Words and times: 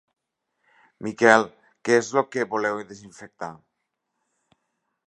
Miquel, 1.07 1.45
què 1.89 1.99
és 1.99 2.09
el 2.23 2.27
que 2.37 2.47
voleu 2.55 2.83
desinfectar? 2.95 3.53